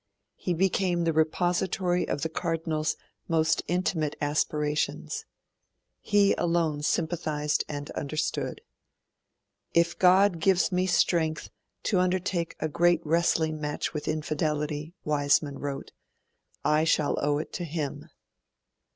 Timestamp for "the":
1.03-1.13, 2.23-2.29